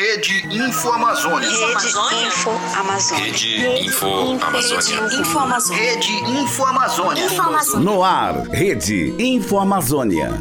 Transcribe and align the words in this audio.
Rede 0.00 0.46
Info 0.50 0.90
Amazônia. 0.92 1.46
Rede 1.46 2.24
Info 2.26 2.50
Amazônia. 2.74 3.24
Rede 3.26 3.84
Info 3.84 4.08
Amazônia. 4.08 5.20
Info 5.20 5.38
Amazônia. 5.38 5.82
Rede 5.82 6.12
Info 6.40 6.64
Amazônia. 6.64 7.24
Info 7.26 7.42
Amazônia. 7.42 7.84
No 7.84 8.02
ar, 8.02 8.48
Rede 8.48 9.14
Info 9.18 9.58
Amazônia. 9.58 10.40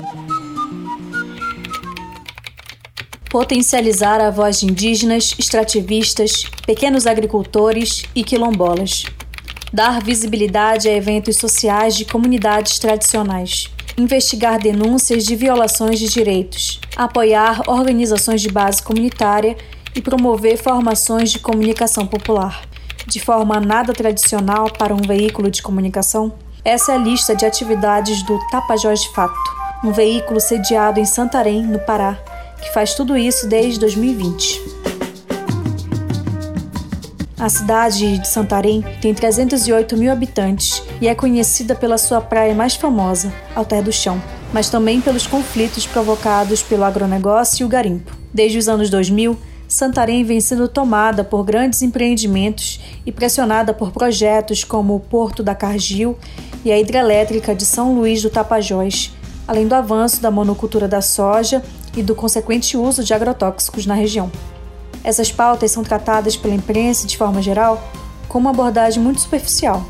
Potencializar 3.29 4.21
a 4.21 4.31
voz 4.31 4.61
de 4.61 4.65
indígenas, 4.65 5.35
extrativistas, 5.37 6.45
pequenos 6.65 7.05
agricultores 7.05 8.05
e 8.15 8.23
quilombolas. 8.23 9.03
Dar 9.73 10.01
visibilidade 10.01 10.87
a 10.87 10.95
eventos 10.95 11.35
sociais 11.35 11.97
de 11.97 12.05
comunidades 12.05 12.79
tradicionais. 12.79 13.69
Investigar 13.97 14.59
denúncias 14.59 15.25
de 15.25 15.35
violações 15.35 15.99
de 15.99 16.07
direitos. 16.07 16.79
Apoiar 16.95 17.61
organizações 17.67 18.41
de 18.41 18.49
base 18.49 18.81
comunitária 18.81 19.57
e 19.95 20.01
promover 20.01 20.57
formações 20.57 21.31
de 21.31 21.39
comunicação 21.39 22.05
popular. 22.05 22.61
De 23.07 23.19
forma 23.19 23.59
nada 23.59 23.93
tradicional 23.93 24.69
para 24.69 24.93
um 24.93 25.01
veículo 25.01 25.49
de 25.49 25.61
comunicação, 25.61 26.33
essa 26.63 26.91
é 26.91 26.95
a 26.95 26.97
lista 26.97 27.35
de 27.35 27.45
atividades 27.45 28.21
do 28.23 28.37
Tapajós 28.51 29.01
de 29.01 29.09
Fato, 29.13 29.33
um 29.83 29.91
veículo 29.91 30.39
sediado 30.39 30.99
em 30.99 31.05
Santarém, 31.05 31.63
no 31.63 31.79
Pará, 31.79 32.19
que 32.61 32.73
faz 32.73 32.93
tudo 32.93 33.17
isso 33.17 33.47
desde 33.47 33.79
2020. 33.79 34.78
A 37.39 37.47
cidade 37.47 38.17
de 38.17 38.27
Santarém 38.27 38.83
tem 39.01 39.13
308 39.13 39.95
mil 39.95 40.11
habitantes 40.11 40.83
e 40.99 41.07
é 41.07 41.15
conhecida 41.15 41.73
pela 41.73 41.97
sua 41.97 42.19
praia 42.19 42.53
mais 42.53 42.75
famosa, 42.75 43.33
Alter 43.55 43.81
do 43.81 43.93
Chão, 43.93 44.21
mas 44.51 44.69
também 44.69 44.99
pelos 44.99 45.25
conflitos 45.25 45.87
provocados 45.87 46.61
pelo 46.61 46.83
agronegócio 46.83 47.63
e 47.63 47.65
o 47.65 47.69
garimpo. 47.69 48.13
Desde 48.33 48.57
os 48.57 48.67
anos 48.67 48.89
2000, 48.89 49.39
Santarém 49.69 50.25
vem 50.25 50.41
sendo 50.41 50.67
tomada 50.67 51.23
por 51.23 51.45
grandes 51.45 51.81
empreendimentos 51.81 52.81
e 53.05 53.11
pressionada 53.11 53.73
por 53.73 53.91
projetos 53.93 54.65
como 54.65 54.93
o 54.93 54.99
Porto 54.99 55.41
da 55.41 55.55
Cargill 55.55 56.17
e 56.65 56.73
a 56.73 56.77
hidrelétrica 56.77 57.55
de 57.55 57.63
São 57.63 57.95
Luís 57.95 58.21
do 58.21 58.29
Tapajós, 58.29 59.13
além 59.47 59.65
do 59.65 59.75
avanço 59.75 60.21
da 60.21 60.29
monocultura 60.29 60.89
da 60.89 61.01
soja 61.01 61.63
e 61.95 62.03
do 62.03 62.13
consequente 62.13 62.75
uso 62.75 63.01
de 63.01 63.13
agrotóxicos 63.13 63.85
na 63.85 63.93
região. 63.93 64.29
Essas 65.09 65.31
pautas 65.31 65.71
são 65.71 65.81
tratadas 65.81 66.37
pela 66.37 66.53
imprensa, 66.53 67.07
de 67.07 67.17
forma 67.17 67.41
geral, 67.41 67.81
com 68.27 68.37
uma 68.37 68.51
abordagem 68.51 69.01
muito 69.01 69.19
superficial. 69.19 69.83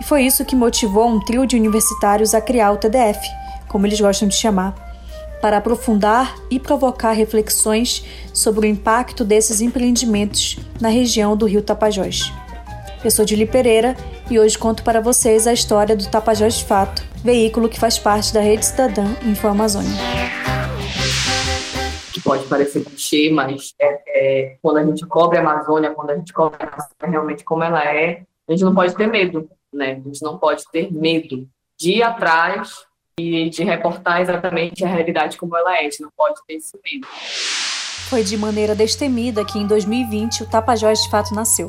E 0.00 0.04
foi 0.04 0.24
isso 0.24 0.44
que 0.44 0.56
motivou 0.56 1.06
um 1.06 1.20
trio 1.20 1.46
de 1.46 1.54
universitários 1.54 2.34
a 2.34 2.40
criar 2.40 2.72
o 2.72 2.76
TDF, 2.76 3.20
como 3.68 3.86
eles 3.86 4.00
gostam 4.00 4.26
de 4.26 4.34
chamar, 4.34 4.74
para 5.40 5.58
aprofundar 5.58 6.34
e 6.50 6.58
provocar 6.58 7.12
reflexões 7.12 8.04
sobre 8.34 8.66
o 8.66 8.68
impacto 8.68 9.24
desses 9.24 9.60
empreendimentos 9.60 10.58
na 10.80 10.88
região 10.88 11.36
do 11.36 11.46
Rio 11.46 11.62
Tapajós. 11.62 12.32
Eu 13.04 13.12
sou 13.12 13.24
Julie 13.24 13.46
Pereira 13.46 13.96
e 14.28 14.40
hoje 14.40 14.58
conto 14.58 14.82
para 14.82 15.00
vocês 15.00 15.46
a 15.46 15.52
história 15.52 15.94
do 15.94 16.08
Tapajós 16.08 16.60
Fato, 16.60 17.04
veículo 17.22 17.68
que 17.68 17.78
faz 17.78 17.96
parte 17.96 18.34
da 18.34 18.40
Rede 18.40 18.66
Cidadã 18.66 19.06
Info 19.24 19.46
Amazônia 19.46 20.41
pode 22.32 22.46
parecer 22.46 22.82
clichê, 22.82 23.30
mas 23.30 23.74
é, 23.78 24.00
é, 24.06 24.56
quando 24.62 24.78
a 24.78 24.84
gente 24.84 25.04
cobre 25.06 25.36
a 25.36 25.42
Amazônia, 25.42 25.90
quando 25.90 26.10
a 26.10 26.16
gente 26.16 26.32
cobre 26.32 26.56
a 26.60 26.66
Amazônia 26.66 27.10
realmente 27.10 27.44
como 27.44 27.62
ela 27.62 27.84
é, 27.84 28.22
a 28.48 28.52
gente 28.52 28.64
não 28.64 28.74
pode 28.74 28.96
ter 28.96 29.06
medo, 29.06 29.48
né? 29.72 30.00
A 30.02 30.08
gente 30.08 30.22
não 30.22 30.38
pode 30.38 30.64
ter 30.72 30.90
medo 30.90 31.46
de 31.78 31.98
ir 31.98 32.02
atrás 32.02 32.86
e 33.20 33.50
de 33.50 33.62
reportar 33.62 34.22
exatamente 34.22 34.82
a 34.82 34.88
realidade 34.88 35.36
como 35.36 35.54
ela 35.56 35.76
é. 35.76 35.80
A 35.80 35.82
gente 35.82 36.00
não 36.00 36.08
pode 36.16 36.40
ter 36.46 36.54
esse 36.54 36.78
medo. 36.82 37.06
Foi 38.08 38.24
de 38.24 38.36
maneira 38.38 38.74
destemida 38.74 39.44
que 39.44 39.58
em 39.58 39.66
2020 39.66 40.44
o 40.44 40.50
Tapajós 40.50 41.02
de 41.02 41.10
fato 41.10 41.34
nasceu. 41.34 41.68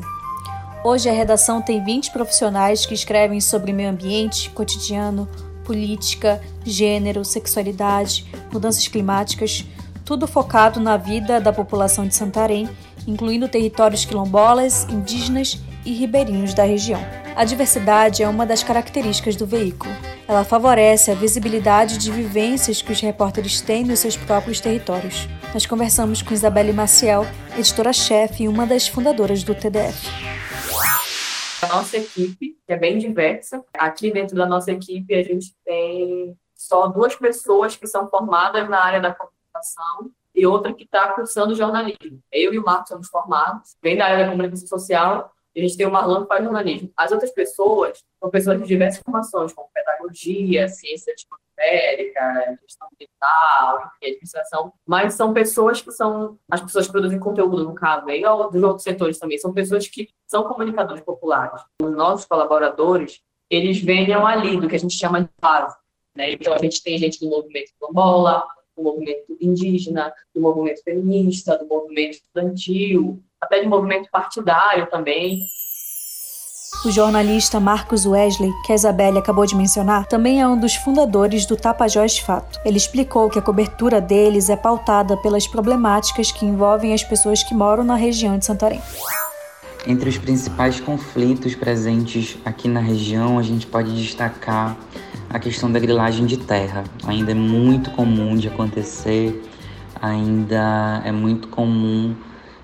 Hoje 0.82 1.10
a 1.10 1.12
redação 1.12 1.60
tem 1.60 1.84
20 1.84 2.10
profissionais 2.10 2.86
que 2.86 2.94
escrevem 2.94 3.40
sobre 3.40 3.72
meio 3.72 3.90
ambiente, 3.90 4.48
cotidiano, 4.50 5.28
política, 5.64 6.42
gênero, 6.64 7.24
sexualidade, 7.24 8.26
mudanças 8.52 8.88
climáticas, 8.88 9.64
tudo 10.04 10.26
focado 10.26 10.78
na 10.78 10.96
vida 10.96 11.40
da 11.40 11.52
população 11.52 12.06
de 12.06 12.14
Santarém, 12.14 12.68
incluindo 13.06 13.48
territórios 13.48 14.04
quilombolas, 14.04 14.84
indígenas 14.84 15.58
e 15.84 15.92
ribeirinhos 15.92 16.52
da 16.54 16.64
região. 16.64 17.00
A 17.34 17.44
diversidade 17.44 18.22
é 18.22 18.28
uma 18.28 18.46
das 18.46 18.62
características 18.62 19.34
do 19.34 19.46
veículo. 19.46 19.92
Ela 20.28 20.44
favorece 20.44 21.10
a 21.10 21.14
visibilidade 21.14 21.98
de 21.98 22.10
vivências 22.10 22.80
que 22.80 22.92
os 22.92 23.00
repórteres 23.00 23.60
têm 23.60 23.84
nos 23.84 23.98
seus 23.98 24.16
próprios 24.16 24.60
territórios. 24.60 25.28
Nós 25.52 25.66
conversamos 25.66 26.22
com 26.22 26.32
Isabelle 26.32 26.72
Maciel, 26.72 27.26
editora-chefe 27.56 28.44
e 28.44 28.48
uma 28.48 28.66
das 28.66 28.86
fundadoras 28.86 29.42
do 29.42 29.54
TDF. 29.54 30.08
A 31.62 31.66
nossa 31.66 31.96
equipe 31.96 32.56
é 32.68 32.76
bem 32.76 32.98
diversa. 32.98 33.64
Aqui 33.78 34.12
dentro 34.12 34.36
da 34.36 34.46
nossa 34.46 34.70
equipe 34.70 35.14
a 35.14 35.22
gente 35.22 35.54
tem 35.64 36.36
só 36.54 36.88
duas 36.88 37.14
pessoas 37.16 37.76
que 37.76 37.86
são 37.86 38.08
formadas 38.08 38.68
na 38.68 38.82
área 38.82 39.00
da 39.00 39.12
comunicação 39.64 40.10
e 40.34 40.46
outra 40.46 40.72
que 40.72 40.84
está 40.84 41.12
cursando 41.12 41.54
jornalismo. 41.54 42.20
Eu 42.30 42.52
e 42.52 42.58
o 42.58 42.64
Marcos 42.64 42.88
somos 42.88 43.08
formados, 43.08 43.76
vem 43.82 43.96
da 43.96 44.06
área 44.06 44.24
da 44.24 44.30
comunicação 44.30 44.66
social, 44.66 45.32
e 45.54 45.60
a 45.60 45.62
gente 45.62 45.76
tem 45.76 45.86
o 45.86 45.90
Marlon 45.90 46.22
que 46.22 46.28
faz 46.28 46.42
jornalismo. 46.42 46.92
As 46.96 47.12
outras 47.12 47.30
pessoas 47.30 48.02
são 48.20 48.28
pessoas 48.28 48.60
de 48.60 48.66
diversas 48.66 49.00
formações, 49.02 49.52
como 49.52 49.68
pedagogia, 49.72 50.68
ciência 50.68 51.12
atmosférica, 51.12 52.58
gestão 52.62 52.88
ambiental, 52.92 53.92
administração, 54.02 54.72
mas 54.84 55.14
são 55.14 55.32
pessoas 55.32 55.80
que 55.80 55.92
são, 55.92 56.36
as 56.50 56.60
pessoas 56.60 56.86
que 56.86 56.92
produzem 56.92 57.20
conteúdo, 57.20 57.62
no 57.62 57.74
caso, 57.74 58.10
e 58.10 58.20
dos 58.20 58.62
outros 58.62 58.82
setores 58.82 59.18
também, 59.18 59.38
são 59.38 59.52
pessoas 59.52 59.86
que 59.86 60.08
são 60.26 60.42
comunicadores 60.42 61.04
populares. 61.04 61.62
Os 61.80 61.92
nossos 61.92 62.26
colaboradores, 62.26 63.22
eles 63.48 63.80
venham 63.80 64.26
ali 64.26 64.60
do 64.60 64.68
que 64.68 64.74
a 64.74 64.80
gente 64.80 64.98
chama 64.98 65.22
de 65.22 65.30
base. 65.40 65.76
Né? 66.16 66.32
Então, 66.32 66.52
a 66.52 66.58
gente 66.58 66.82
tem 66.82 66.98
gente 66.98 67.20
do 67.20 67.28
movimento 67.28 67.72
Quilombola, 67.78 68.44
do 68.76 68.82
movimento 68.82 69.36
indígena, 69.40 70.12
do 70.34 70.40
movimento 70.40 70.82
feminista, 70.82 71.58
do 71.58 71.66
movimento 71.66 72.14
estudantil, 72.14 73.22
até 73.40 73.60
de 73.60 73.66
movimento 73.66 74.08
partidário 74.10 74.88
também. 74.90 75.40
O 76.84 76.90
jornalista 76.90 77.58
Marcos 77.58 78.04
Wesley, 78.04 78.52
que 78.66 78.72
a 78.72 78.74
Isabelle 78.74 79.16
acabou 79.16 79.46
de 79.46 79.56
mencionar, 79.56 80.06
também 80.06 80.42
é 80.42 80.46
um 80.46 80.58
dos 80.58 80.74
fundadores 80.74 81.46
do 81.46 81.56
Tapajós 81.56 82.18
Fato. 82.18 82.60
Ele 82.62 82.76
explicou 82.76 83.30
que 83.30 83.38
a 83.38 83.42
cobertura 83.42 84.02
deles 84.02 84.50
é 84.50 84.56
pautada 84.56 85.16
pelas 85.16 85.46
problemáticas 85.46 86.30
que 86.30 86.44
envolvem 86.44 86.92
as 86.92 87.02
pessoas 87.02 87.42
que 87.42 87.54
moram 87.54 87.84
na 87.84 87.94
região 87.94 88.36
de 88.36 88.44
Santarém. 88.44 88.82
Entre 89.86 90.10
os 90.10 90.18
principais 90.18 90.78
conflitos 90.78 91.54
presentes 91.54 92.36
aqui 92.44 92.68
na 92.68 92.80
região, 92.80 93.38
a 93.38 93.42
gente 93.42 93.66
pode 93.66 93.94
destacar 93.96 94.76
a 95.34 95.38
questão 95.40 95.70
da 95.70 95.80
grilagem 95.80 96.26
de 96.26 96.36
terra. 96.36 96.84
Ainda 97.04 97.32
é 97.32 97.34
muito 97.34 97.90
comum 97.90 98.36
de 98.36 98.46
acontecer, 98.46 99.42
ainda 100.00 101.02
é 101.04 101.10
muito 101.10 101.48
comum 101.48 102.14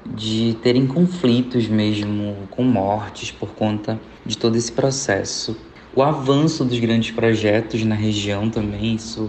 de 0.06 0.56
terem 0.62 0.86
conflitos 0.86 1.66
mesmo 1.66 2.36
com 2.48 2.62
mortes 2.62 3.32
por 3.32 3.48
conta 3.48 4.00
de 4.24 4.38
todo 4.38 4.54
esse 4.54 4.70
processo. 4.70 5.56
O 5.96 6.00
avanço 6.00 6.64
dos 6.64 6.78
grandes 6.78 7.10
projetos 7.10 7.84
na 7.84 7.96
região 7.96 8.48
também, 8.48 8.94
isso 8.94 9.28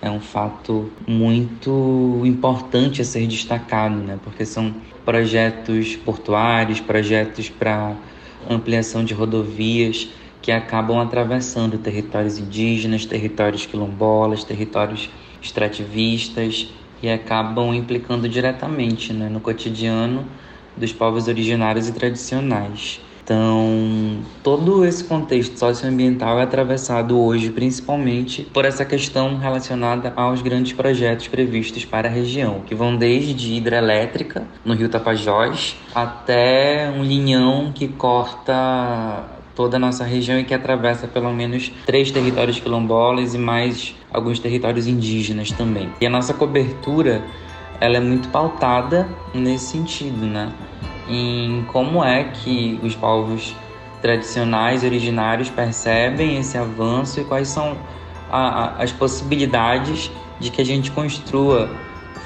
é 0.00 0.10
um 0.10 0.20
fato 0.20 0.90
muito 1.06 2.20
importante 2.24 3.00
a 3.00 3.04
ser 3.04 3.28
destacado, 3.28 3.94
né? 3.94 4.18
Porque 4.24 4.44
são 4.44 4.74
projetos 5.04 5.94
portuários, 5.94 6.80
projetos 6.80 7.48
para 7.48 7.94
ampliação 8.50 9.04
de 9.04 9.14
rodovias 9.14 10.08
que 10.42 10.50
acabam 10.50 10.98
atravessando 10.98 11.78
territórios 11.78 12.36
indígenas, 12.36 13.06
territórios 13.06 13.64
quilombolas, 13.64 14.42
territórios 14.42 15.08
extrativistas 15.40 16.68
e 17.00 17.08
acabam 17.08 17.72
implicando 17.72 18.28
diretamente 18.28 19.12
né, 19.12 19.28
no 19.28 19.40
cotidiano 19.40 20.26
dos 20.76 20.92
povos 20.92 21.28
originários 21.28 21.88
e 21.88 21.92
tradicionais. 21.92 23.00
Então, 23.24 24.18
todo 24.42 24.84
esse 24.84 25.04
contexto 25.04 25.56
socioambiental 25.56 26.40
é 26.40 26.42
atravessado 26.42 27.18
hoje 27.20 27.50
principalmente 27.50 28.42
por 28.42 28.64
essa 28.64 28.84
questão 28.84 29.38
relacionada 29.38 30.12
aos 30.16 30.42
grandes 30.42 30.72
projetos 30.72 31.28
previstos 31.28 31.84
para 31.84 32.08
a 32.08 32.10
região, 32.10 32.62
que 32.66 32.74
vão 32.74 32.96
desde 32.96 33.54
hidrelétrica 33.54 34.44
no 34.64 34.74
Rio 34.74 34.88
Tapajós 34.88 35.76
até 35.94 36.92
um 36.96 37.04
linhão 37.04 37.70
que 37.72 37.86
corta 37.86 39.24
toda 39.54 39.76
a 39.76 39.80
nossa 39.80 40.04
região 40.04 40.38
e 40.38 40.44
que 40.44 40.54
atravessa 40.54 41.06
pelo 41.06 41.32
menos 41.32 41.70
três 41.84 42.10
territórios 42.10 42.58
quilombolas 42.58 43.34
e 43.34 43.38
mais 43.38 43.94
alguns 44.12 44.38
territórios 44.38 44.86
indígenas 44.86 45.50
também. 45.52 45.90
E 46.00 46.06
a 46.06 46.10
nossa 46.10 46.32
cobertura 46.32 47.22
ela 47.80 47.96
é 47.96 48.00
muito 48.00 48.28
pautada 48.28 49.08
nesse 49.34 49.72
sentido, 49.72 50.24
né? 50.24 50.52
Em 51.08 51.64
como 51.72 52.04
é 52.04 52.24
que 52.24 52.78
os 52.82 52.94
povos 52.94 53.54
tradicionais 54.00 54.84
originários 54.84 55.50
percebem 55.50 56.38
esse 56.38 56.56
avanço 56.56 57.20
e 57.20 57.24
quais 57.24 57.48
são 57.48 57.76
a, 58.30 58.64
a, 58.64 58.82
as 58.82 58.92
possibilidades 58.92 60.10
de 60.38 60.50
que 60.50 60.60
a 60.60 60.64
gente 60.64 60.90
construa 60.90 61.70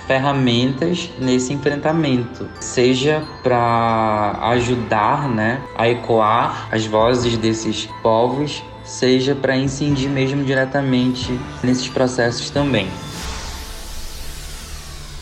ferramentas 0.06 1.10
nesse 1.18 1.52
enfrentamento, 1.52 2.48
seja 2.60 3.22
para 3.42 4.38
ajudar, 4.50 5.28
né, 5.28 5.60
a 5.76 5.88
ecoar 5.88 6.68
as 6.70 6.86
vozes 6.86 7.36
desses 7.36 7.86
povos, 8.02 8.62
seja 8.84 9.34
para 9.34 9.56
incidir 9.56 10.08
mesmo 10.08 10.44
diretamente 10.44 11.38
nesses 11.62 11.88
processos 11.88 12.50
também. 12.50 12.88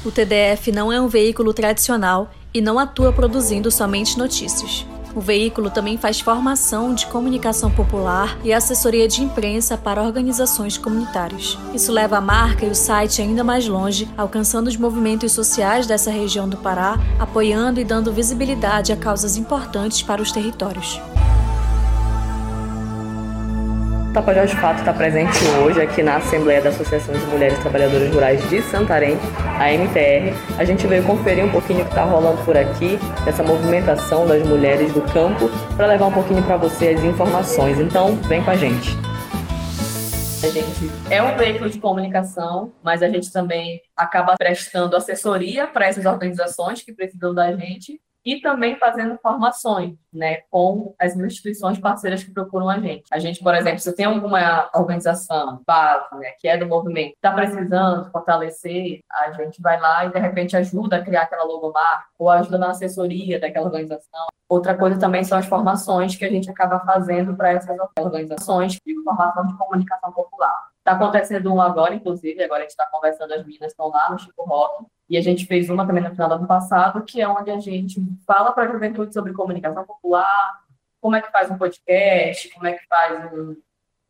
O 0.04 0.10
TDF 0.10 0.70
não 0.70 0.92
é 0.92 1.00
um 1.00 1.08
veículo 1.08 1.54
tradicional 1.54 2.30
e 2.52 2.60
não 2.60 2.78
atua 2.78 3.10
produzindo 3.10 3.70
somente 3.70 4.18
notícias. 4.18 4.86
O 5.14 5.20
veículo 5.20 5.70
também 5.70 5.96
faz 5.96 6.20
formação 6.20 6.92
de 6.92 7.06
comunicação 7.06 7.70
popular 7.70 8.36
e 8.42 8.52
assessoria 8.52 9.06
de 9.06 9.22
imprensa 9.22 9.78
para 9.78 10.02
organizações 10.02 10.76
comunitárias. 10.76 11.56
Isso 11.72 11.92
leva 11.92 12.18
a 12.18 12.20
marca 12.20 12.66
e 12.66 12.70
o 12.70 12.74
site 12.74 13.22
ainda 13.22 13.44
mais 13.44 13.68
longe, 13.68 14.08
alcançando 14.16 14.66
os 14.66 14.76
movimentos 14.76 15.32
sociais 15.32 15.86
dessa 15.86 16.10
região 16.10 16.48
do 16.48 16.56
Pará, 16.56 16.98
apoiando 17.18 17.80
e 17.80 17.84
dando 17.84 18.12
visibilidade 18.12 18.92
a 18.92 18.96
causas 18.96 19.36
importantes 19.36 20.02
para 20.02 20.20
os 20.20 20.32
territórios. 20.32 21.00
Tapajós 24.14 24.48
de 24.48 24.56
Fato 24.58 24.78
está 24.78 24.92
presente 24.92 25.36
hoje 25.60 25.82
aqui 25.82 26.00
na 26.00 26.18
Assembleia 26.18 26.62
da 26.62 26.68
Associação 26.68 27.12
de 27.12 27.26
Mulheres 27.26 27.58
Trabalhadoras 27.58 28.14
Rurais 28.14 28.48
de 28.48 28.62
Santarém, 28.62 29.18
a 29.58 29.72
MTR. 29.72 30.32
A 30.56 30.64
gente 30.64 30.86
veio 30.86 31.02
conferir 31.02 31.44
um 31.44 31.50
pouquinho 31.50 31.80
o 31.80 31.82
que 31.82 31.90
está 31.90 32.04
rolando 32.04 32.40
por 32.44 32.56
aqui, 32.56 32.96
essa 33.26 33.42
movimentação 33.42 34.24
das 34.24 34.46
mulheres 34.46 34.92
do 34.92 35.02
campo, 35.12 35.50
para 35.76 35.88
levar 35.88 36.06
um 36.06 36.12
pouquinho 36.12 36.44
para 36.44 36.56
você 36.56 36.90
as 36.90 37.02
informações. 37.02 37.80
Então, 37.80 38.14
vem 38.28 38.40
com 38.40 38.52
a 38.52 38.56
gente. 38.56 38.90
A 40.44 40.48
gente 40.48 40.92
é 41.10 41.20
um 41.20 41.36
veículo 41.36 41.68
de 41.68 41.80
comunicação, 41.80 42.72
mas 42.84 43.02
a 43.02 43.08
gente 43.08 43.32
também 43.32 43.80
acaba 43.96 44.36
prestando 44.38 44.96
assessoria 44.96 45.66
para 45.66 45.86
essas 45.86 46.06
organizações 46.06 46.84
que 46.84 46.92
precisam 46.92 47.34
da 47.34 47.52
gente 47.56 48.00
e 48.24 48.40
também 48.40 48.76
fazendo 48.76 49.18
formações, 49.18 49.96
né, 50.12 50.36
com 50.50 50.94
as 50.98 51.14
instituições 51.16 51.78
parceiras 51.78 52.24
que 52.24 52.30
procuram 52.30 52.68
a 52.68 52.78
gente. 52.78 53.04
A 53.10 53.18
gente, 53.18 53.42
por 53.42 53.54
exemplo, 53.54 53.80
se 53.80 53.94
tem 53.94 54.06
alguma 54.06 54.70
organização 54.74 55.60
base, 55.66 56.14
né, 56.16 56.30
que 56.38 56.48
é 56.48 56.56
do 56.56 56.66
movimento, 56.66 57.14
está 57.14 57.32
precisando 57.32 58.10
fortalecer, 58.10 59.00
a 59.10 59.32
gente 59.32 59.60
vai 59.60 59.78
lá 59.78 60.06
e 60.06 60.12
de 60.12 60.18
repente 60.18 60.56
ajuda 60.56 60.96
a 60.96 61.02
criar 61.02 61.22
aquela 61.22 61.44
logomarca 61.44 62.06
ou 62.18 62.30
ajuda 62.30 62.56
na 62.56 62.70
assessoria 62.70 63.38
daquela 63.38 63.66
organização. 63.66 64.26
Outra 64.48 64.74
coisa 64.74 64.98
também 64.98 65.24
são 65.24 65.38
as 65.38 65.46
formações 65.46 66.16
que 66.16 66.24
a 66.24 66.30
gente 66.30 66.50
acaba 66.50 66.80
fazendo 66.80 67.34
para 67.36 67.52
essas 67.52 67.76
organizações, 67.98 68.78
de 68.84 69.02
formação 69.02 69.46
de 69.46 69.56
comunicação 69.56 70.12
popular. 70.12 70.73
Está 70.84 70.92
acontecendo 70.92 71.50
um 71.50 71.62
agora, 71.62 71.94
inclusive, 71.94 72.44
agora 72.44 72.58
a 72.58 72.62
gente 72.64 72.72
está 72.72 72.84
conversando, 72.84 73.32
as 73.32 73.46
meninas 73.46 73.72
estão 73.72 73.88
lá 73.88 74.10
no 74.10 74.18
Chico 74.18 74.44
Rock, 74.44 74.84
e 75.08 75.16
a 75.16 75.22
gente 75.22 75.46
fez 75.46 75.70
uma 75.70 75.86
também 75.86 76.02
no 76.02 76.10
final 76.10 76.28
do 76.28 76.34
ano 76.34 76.46
passado, 76.46 77.02
que 77.04 77.22
é 77.22 77.26
onde 77.26 77.50
a 77.50 77.58
gente 77.58 77.98
fala 78.26 78.52
para 78.52 78.64
a 78.64 78.70
juventude 78.70 79.14
sobre 79.14 79.32
comunicação 79.32 79.82
popular, 79.86 80.60
como 81.00 81.16
é 81.16 81.22
que 81.22 81.32
faz 81.32 81.50
um 81.50 81.56
podcast, 81.56 82.50
como 82.50 82.66
é 82.66 82.74
que 82.74 82.86
faz 82.86 83.32
um, 83.32 83.56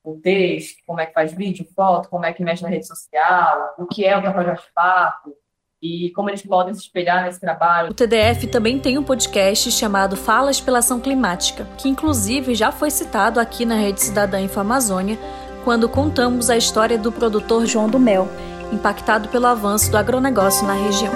um 0.05 0.21
texto, 0.21 0.83
como 0.85 0.99
é 0.99 1.07
que 1.07 1.13
faz 1.13 1.33
vídeo, 1.33 1.65
foto, 1.77 2.09
como 2.09 2.25
é 2.25 2.33
que 2.33 2.43
mexe 2.43 2.65
na 2.65 2.69
rede 2.69 2.89
social, 2.89 3.77
o 3.79 3.87
que 3.87 4.05
é 4.05 4.19
o 4.19 4.21
trabalho 4.21 4.57
de 4.57 4.73
fato, 4.75 5.33
e 5.81 6.11
como 6.11 6.29
eles 6.29 6.43
podem 6.43 6.75
se 6.75 6.81
espelhar 6.81 7.23
nesse 7.23 7.39
trabalho. 7.39 7.91
O 7.91 7.95
TDF 7.95 8.49
também 8.49 8.81
tem 8.81 8.99
um 8.99 9.05
podcast 9.05 9.71
chamado 9.71 10.17
Falas 10.17 10.61
pela 10.61 10.79
Ação 10.79 10.99
Climática, 10.99 11.67
que 11.79 11.89
inclusive 11.89 12.55
já 12.55 12.73
foi 12.73 12.91
citado 12.91 13.39
aqui 13.39 13.65
na 13.65 13.77
Rede 13.77 14.01
Cidadã 14.01 14.41
Info 14.41 14.59
Amazônia, 14.59 15.19
quando 15.65 15.89
contamos 15.89 16.51
a 16.51 16.57
história 16.57 16.99
do 16.99 17.11
produtor 17.11 17.65
João 17.65 17.89
do 17.89 17.99
Mel, 17.99 18.29
impactado 18.71 19.31
pelo 19.31 19.47
avanço 19.47 19.91
do 19.91 19.97
agronegócio 19.97 20.67
na 20.67 20.75
região. 20.75 21.13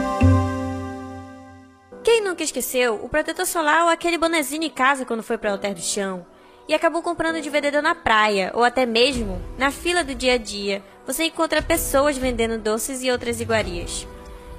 Quem 2.03 2.25
nunca 2.25 2.43
esqueceu 2.43 2.95
o 2.95 3.09
protetor 3.09 3.45
solar 3.45 3.85
ou 3.85 3.91
aquele 3.91 4.17
bonezinho 4.17 4.65
em 4.65 4.71
casa 4.71 5.05
quando 5.05 5.23
foi 5.23 5.37
para 5.37 5.51
o 5.51 5.53
Alter 5.53 5.75
do 5.75 5.83
Chão? 5.83 6.25
E 6.67 6.73
acabou 6.73 7.03
comprando 7.03 7.41
de 7.41 7.51
vendedor 7.51 7.83
na 7.83 7.95
praia 7.95 8.51
ou 8.55 8.65
até 8.65 8.87
mesmo 8.87 9.41
na 9.59 9.71
fila 9.71 10.03
do 10.03 10.15
dia 10.15 10.35
a 10.35 10.39
dia. 10.39 10.83
Você 11.07 11.25
encontra 11.25 11.61
pessoas 11.61 12.17
vendendo 12.17 12.59
doces 12.59 13.03
e 13.03 13.11
outras 13.11 13.41
iguarias. 13.41 14.07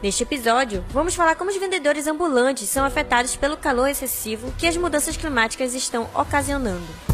Neste 0.01 0.23
episódio, 0.23 0.85
vamos 0.89 1.15
falar 1.15 1.35
como 1.35 1.49
os 1.49 1.57
vendedores 1.57 2.07
ambulantes 2.07 2.69
são 2.69 2.85
afetados 2.85 3.35
pelo 3.35 3.57
calor 3.57 3.89
excessivo 3.89 4.53
que 4.57 4.67
as 4.67 4.77
mudanças 4.77 5.17
climáticas 5.17 5.73
estão 5.73 6.07
ocasionando. 6.15 7.08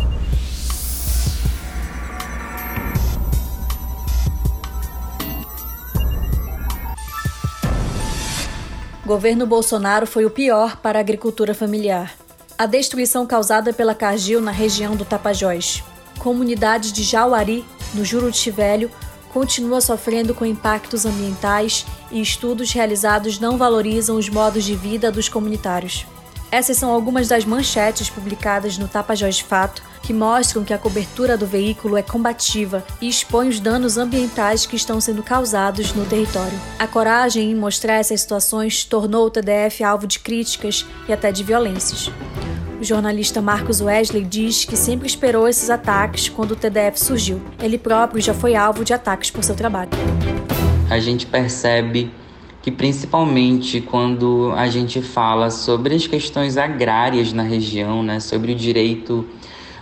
Governo 9.06 9.46
Bolsonaro 9.46 10.08
foi 10.08 10.26
o 10.26 10.32
pior 10.32 10.78
para 10.78 10.98
a 10.98 11.02
agricultura 11.02 11.54
familiar. 11.54 12.16
A 12.58 12.66
destruição 12.66 13.24
causada 13.28 13.72
pela 13.72 13.94
Cargill 13.94 14.42
na 14.42 14.50
região 14.50 14.96
do 14.96 15.06
Tapajós. 15.06 15.84
Comunidade 16.18 16.92
de 16.92 17.04
Jauari, 17.04 17.64
no 17.94 18.04
Juruti 18.04 18.50
Velho, 18.50 18.90
continua 19.32 19.80
sofrendo 19.80 20.34
com 20.34 20.44
impactos 20.44 21.06
ambientais 21.06 21.86
e 22.10 22.20
estudos 22.20 22.72
realizados 22.72 23.40
não 23.40 23.60
valorizam 23.60 24.18
os 24.18 24.28
modos 24.28 24.64
de 24.64 24.76
vida 24.76 25.12
dos 25.12 25.30
comunitários. 25.30 26.08
Essas 26.56 26.78
são 26.78 26.90
algumas 26.90 27.28
das 27.28 27.44
manchetes 27.44 28.10
publicadas 28.10 28.78
no 28.78 28.88
Tapajós 28.88 29.42
Fato 29.42 29.84
que 30.02 30.14
mostram 30.14 30.64
que 30.64 30.74
a 30.74 30.78
cobertura 30.78 31.36
do 31.36 31.46
veículo 31.46 31.98
é 31.98 32.02
combativa 32.02 32.82
e 33.02 33.10
expõe 33.10 33.50
os 33.50 33.60
danos 33.60 33.98
ambientais 33.98 34.66
que 34.66 34.78
estão 34.78 35.02
sendo 35.02 35.22
causados 35.22 35.92
no 35.92 36.06
território. 36.06 36.58
A 36.80 36.88
coragem 36.88 37.52
em 37.52 37.56
mostrar 37.56 37.96
essas 37.96 38.22
situações 38.22 38.86
tornou 38.86 39.26
o 39.26 39.30
TDF 39.30 39.84
alvo 39.84 40.08
de 40.08 40.18
críticas 40.18 40.86
e 41.10 41.12
até 41.12 41.30
de 41.30 41.44
violências. 41.44 42.10
O 42.80 42.84
jornalista 42.86 43.42
Marcos 43.42 43.82
Wesley 43.82 44.24
diz 44.24 44.64
que 44.64 44.78
sempre 44.78 45.08
esperou 45.08 45.50
esses 45.50 45.70
ataques 45.70 46.30
quando 46.30 46.52
o 46.52 46.56
TDF 46.56 46.98
surgiu. 46.98 47.42
Ele 47.62 47.78
próprio 47.78 48.22
já 48.22 48.34
foi 48.34 48.56
alvo 48.56 48.86
de 48.86 48.94
ataques 48.94 49.30
por 49.30 49.44
seu 49.44 49.56
trabalho. 49.56 49.90
A 50.90 51.00
gente 51.00 51.26
percebe 51.26 52.14
que 52.66 52.72
principalmente 52.72 53.80
quando 53.80 54.52
a 54.56 54.68
gente 54.68 55.00
fala 55.00 55.52
sobre 55.52 55.94
as 55.94 56.08
questões 56.08 56.58
agrárias 56.58 57.32
na 57.32 57.44
região, 57.44 58.02
né, 58.02 58.20
sobre 58.20 58.54
o 58.54 58.56
direito 58.56 59.24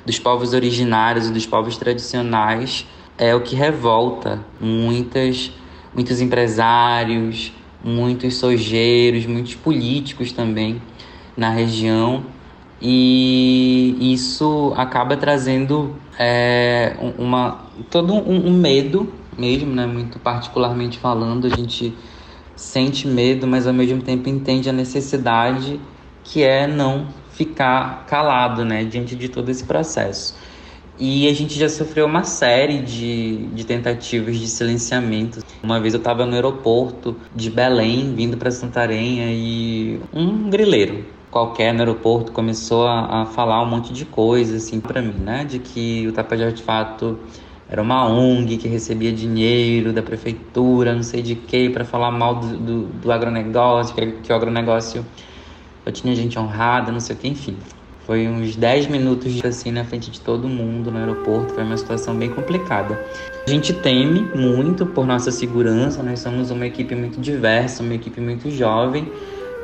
dos 0.05 0.19
povos 0.19 0.51
originários 0.51 1.29
e 1.29 1.31
dos 1.31 1.45
povos 1.45 1.77
tradicionais 1.77 2.85
é 3.17 3.33
o 3.33 3.39
que 3.39 3.55
revolta 3.55 4.43
muitas, 4.59 5.49
muitos 5.95 6.19
empresários, 6.19 7.53
muitos 7.81 8.35
sojeiros, 8.35 9.25
muitos 9.25 9.55
políticos 9.55 10.33
também 10.33 10.81
na 11.37 11.51
região. 11.51 12.25
E 12.81 13.95
isso 14.13 14.73
acaba 14.75 15.15
trazendo 15.15 15.95
é, 16.19 16.97
uma, 17.17 17.63
todo 17.89 18.13
um, 18.13 18.47
um 18.47 18.51
medo 18.51 19.07
mesmo, 19.37 19.73
né? 19.73 19.85
muito 19.85 20.19
particularmente 20.19 20.99
falando, 20.99 21.47
a 21.47 21.49
gente 21.49 21.93
sente 22.55 23.07
medo, 23.07 23.47
mas 23.47 23.67
ao 23.67 23.73
mesmo 23.73 24.01
tempo 24.01 24.29
entende 24.29 24.69
a 24.69 24.73
necessidade 24.73 25.79
que 26.23 26.43
é 26.43 26.67
não 26.67 27.07
ficar 27.31 28.05
calado, 28.05 28.63
né, 28.63 28.83
diante 28.83 29.15
de 29.15 29.27
todo 29.27 29.49
esse 29.49 29.63
processo. 29.63 30.35
E 30.99 31.27
a 31.27 31.33
gente 31.33 31.57
já 31.57 31.67
sofreu 31.67 32.05
uma 32.05 32.23
série 32.23 32.79
de, 32.79 33.47
de 33.47 33.65
tentativas 33.65 34.37
de 34.37 34.47
silenciamento. 34.47 35.43
Uma 35.63 35.79
vez 35.79 35.93
eu 35.93 35.97
estava 35.97 36.25
no 36.25 36.33
aeroporto 36.33 37.15
de 37.35 37.49
Belém, 37.49 38.13
vindo 38.15 38.37
para 38.37 38.51
Santarém, 38.51 39.19
e 39.33 39.99
um 40.13 40.49
grileiro 40.49 41.03
qualquer 41.33 41.73
no 41.73 41.79
aeroporto 41.79 42.31
começou 42.31 42.85
a, 42.85 43.23
a 43.23 43.25
falar 43.25 43.63
um 43.63 43.65
monte 43.65 43.91
de 43.91 44.05
coisa 44.05 44.57
assim 44.57 44.79
para 44.79 45.01
mim, 45.01 45.15
né? 45.17 45.43
De 45.43 45.57
que 45.57 46.07
o 46.07 46.11
Tapajós 46.11 46.53
de 46.53 46.61
fato 46.61 47.17
era 47.73 47.81
uma 47.81 48.07
ONG 48.07 48.57
que 48.57 48.67
recebia 48.67 49.11
dinheiro 49.11 49.91
da 49.91 50.03
prefeitura, 50.03 50.93
não 50.93 51.01
sei 51.01 51.23
de 51.23 51.33
que, 51.33 51.71
para 51.71 51.83
falar 51.83 52.11
mal 52.11 52.35
do, 52.35 52.55
do, 52.55 52.81
do 52.85 53.11
agronegócio, 53.11 53.95
que, 53.95 54.11
que 54.11 54.31
o 54.31 54.35
agronegócio 54.35 55.03
eu 55.83 55.91
tinha 55.91 56.15
gente 56.15 56.37
honrada, 56.37 56.91
não 56.91 56.99
sei 56.99 57.15
o 57.15 57.19
que, 57.19 57.27
enfim. 57.27 57.57
Foi 58.05 58.27
uns 58.27 58.55
10 58.55 58.87
minutos 58.89 59.43
assim 59.43 59.71
na 59.71 59.83
frente 59.83 60.11
de 60.11 60.21
todo 60.21 60.47
mundo 60.47 60.91
no 60.91 60.99
aeroporto, 60.99 61.55
foi 61.55 61.63
uma 61.63 61.75
situação 61.75 62.15
bem 62.15 62.29
complicada. 62.29 62.99
A 63.47 63.49
gente 63.49 63.73
teme 63.73 64.21
muito 64.35 64.85
por 64.85 65.07
nossa 65.07 65.31
segurança, 65.31 66.03
nós 66.03 66.19
somos 66.19 66.51
uma 66.51 66.67
equipe 66.67 66.93
muito 66.93 67.19
diversa, 67.19 67.81
uma 67.81 67.95
equipe 67.95 68.21
muito 68.21 68.51
jovem, 68.51 69.11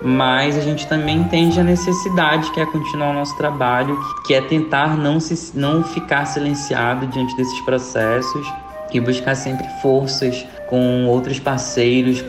mas 0.02 0.58
a 0.58 0.62
gente 0.62 0.88
também 0.88 1.18
entende 1.18 1.60
a 1.60 1.64
necessidade 1.64 2.52
que 2.52 2.60
é 2.60 2.66
continuar 2.66 3.12
o 3.12 3.14
nosso 3.14 3.36
trabalho, 3.38 3.98
que 4.26 4.34
é 4.34 4.42
tentar 4.42 4.98
não, 4.98 5.20
se, 5.20 5.58
não 5.58 5.84
ficar 5.84 6.26
silenciado 6.26 7.06
diante 7.08 7.36
desses 7.36 7.60
processos 7.62 8.48
e 8.94 9.00
buscar 9.00 9.36
sempre 9.36 9.68
forças 9.82 10.46
com 10.68 11.08
outros 11.08 11.40
parceiros. 11.40 12.24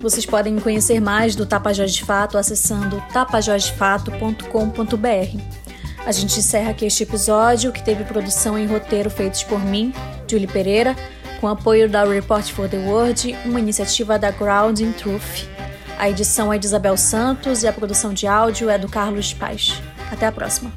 Vocês 0.00 0.24
podem 0.24 0.58
conhecer 0.58 1.00
mais 1.00 1.36
do 1.36 1.44
Tapajós 1.44 1.92
de 1.92 2.04
Fato 2.04 2.38
acessando 2.38 3.02
tapajosdefato.com.br. 3.12 5.40
A 6.06 6.12
gente 6.12 6.38
encerra 6.38 6.70
aqui 6.70 6.86
este 6.86 7.02
episódio, 7.02 7.70
que 7.70 7.82
teve 7.82 8.04
produção 8.04 8.58
em 8.58 8.66
roteiro 8.66 9.10
feitos 9.10 9.42
por 9.42 9.62
mim, 9.62 9.92
Julie 10.26 10.46
Pereira, 10.46 10.96
com 11.40 11.48
apoio 11.48 11.88
da 11.88 12.04
Report 12.04 12.52
for 12.52 12.68
the 12.68 12.76
World, 12.76 13.34
uma 13.46 13.58
iniciativa 13.58 14.18
da 14.18 14.30
Grounding 14.30 14.92
Truth. 14.92 15.48
A 15.98 16.08
edição 16.08 16.52
é 16.52 16.58
de 16.58 16.66
Isabel 16.66 16.96
Santos 16.96 17.62
e 17.62 17.66
a 17.66 17.72
produção 17.72 18.12
de 18.12 18.26
áudio 18.26 18.68
é 18.68 18.78
do 18.78 18.88
Carlos 18.88 19.32
Paz. 19.32 19.80
Até 20.12 20.26
a 20.26 20.32
próxima. 20.32 20.70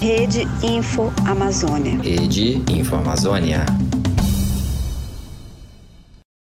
Rede 0.00 0.46
Info 0.62 1.10
Amazônia. 1.26 1.98
Rede 2.02 2.62
Info 2.70 2.96
Amazônia. 2.96 3.64